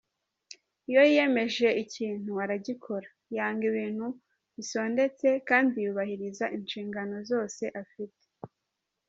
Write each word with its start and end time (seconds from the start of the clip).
Iyo 0.89 1.01
yiyemeje 1.09 1.67
ikintu 1.83 2.31
aragikora, 2.43 3.09
yanga 3.37 3.63
ibintu 3.71 4.07
bisondetse 4.55 5.27
kandi 5.49 5.75
yubahiriza 5.85 6.45
inshingano 6.57 7.15
zose 7.29 7.63
afite. 7.83 8.23